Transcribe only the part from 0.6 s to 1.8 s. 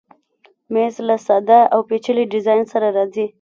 مېز له ساده او